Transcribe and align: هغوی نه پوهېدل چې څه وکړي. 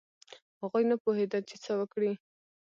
هغوی 0.61 0.83
نه 0.91 0.95
پوهېدل 1.03 1.41
چې 1.49 1.55
څه 1.63 1.71
وکړي. 1.79 2.11